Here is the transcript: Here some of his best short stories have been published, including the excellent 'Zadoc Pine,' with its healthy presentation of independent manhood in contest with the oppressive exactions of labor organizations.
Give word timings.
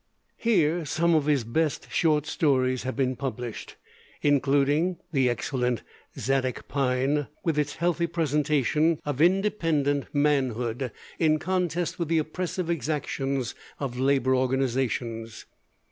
Here 0.39 0.83
some 0.83 1.13
of 1.13 1.27
his 1.27 1.43
best 1.43 1.91
short 1.91 2.25
stories 2.25 2.81
have 2.81 2.95
been 2.95 3.15
published, 3.15 3.75
including 4.23 4.97
the 5.13 5.29
excellent 5.29 5.83
'Zadoc 6.17 6.67
Pine,' 6.67 7.27
with 7.43 7.59
its 7.59 7.75
healthy 7.75 8.07
presentation 8.07 8.99
of 9.05 9.21
independent 9.21 10.05
manhood 10.11 10.91
in 11.19 11.37
contest 11.37 11.99
with 11.99 12.07
the 12.07 12.17
oppressive 12.17 12.67
exactions 12.67 13.53
of 13.79 13.99
labor 13.99 14.35
organizations. 14.35 15.45